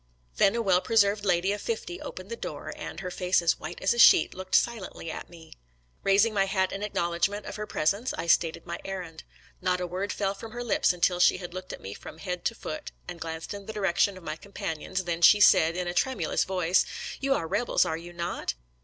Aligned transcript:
Then 0.37 0.55
a 0.55 0.63
well 0.63 0.81
pre 0.81 0.97
served 0.97 1.25
lady 1.25 1.51
of 1.51 1.61
fifty 1.61 2.01
opened 2.01 2.31
the 2.31 2.35
door, 2.35 2.73
and, 2.75 3.01
her 3.01 3.11
face 3.11 3.39
as 3.39 3.59
white 3.59 3.79
as 3.83 3.93
a 3.93 3.99
sheet, 3.99 4.33
looked 4.33 4.55
silently 4.55 5.11
at 5.11 5.29
me. 5.29 5.53
Eaising 6.03 6.33
my 6.33 6.45
hat 6.45 6.71
in 6.71 6.81
acknowledgment 6.81 7.45
of 7.45 7.55
her 7.57 7.67
pres 7.67 7.93
ence, 7.93 8.11
I 8.17 8.25
stated 8.25 8.65
my 8.65 8.79
errand. 8.83 9.23
Not 9.61 9.79
a 9.79 9.85
word 9.85 10.11
fell 10.11 10.33
from 10.33 10.53
her 10.53 10.63
lips 10.63 10.91
until 10.91 11.19
she 11.19 11.37
had 11.37 11.53
looked 11.53 11.71
at 11.71 11.81
me 11.81 11.93
from 11.93 12.17
head 12.17 12.45
to 12.45 12.55
126 12.55 12.57
SQLDIEB'S 12.57 12.63
LETTERS 12.63 12.63
TO 12.63 12.63
CHARMING 12.63 12.81
NELLIE 12.81 12.81
foot, 12.81 12.91
and 13.07 13.21
glanced 13.21 13.53
in 13.53 13.65
the 13.67 13.73
direction 13.73 14.17
of 14.17 14.23
my 14.23 14.35
compan 14.35 14.79
ions, 14.81 15.03
then 15.03 15.21
she 15.21 15.39
said, 15.39 15.75
in 15.77 15.87
a 15.87 15.93
tremulous 15.93 16.43
voice, 16.45 16.85
"You 17.19 17.35
are 17.35 17.47
Kebels, 17.47 17.85
are 17.85 17.97
you 17.97 18.11
not? 18.11 18.55